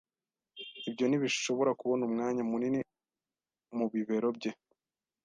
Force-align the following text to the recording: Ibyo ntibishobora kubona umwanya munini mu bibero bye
Ibyo 0.89 1.05
ntibishobora 1.07 1.71
kubona 1.79 2.01
umwanya 2.09 2.41
munini 2.51 2.79
mu 3.77 3.85
bibero 3.93 4.27
bye 4.37 4.51